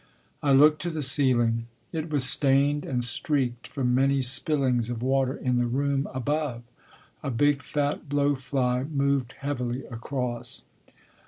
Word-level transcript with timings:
I 0.41 0.51
looked 0.51 0.81
to 0.81 0.89
the 0.89 1.03
ceiling. 1.03 1.67
It 1.91 2.09
was 2.09 2.23
stained 2.27 2.85
and 2.85 3.03
streaked 3.03 3.67
from 3.67 3.93
many 3.93 4.23
spillings 4.23 4.89
of 4.89 5.03
water 5.03 5.35
in 5.35 5.57
the 5.57 5.67
room 5.67 6.07
above. 6.11 6.63
A 7.21 7.29
big 7.29 7.61
fat 7.61 8.09
blowfly 8.09 8.89
moved 8.89 9.33
heavily 9.41 9.85
across. 9.85 10.63